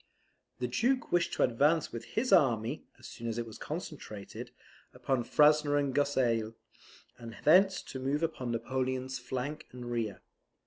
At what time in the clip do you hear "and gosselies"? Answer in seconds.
5.77-6.53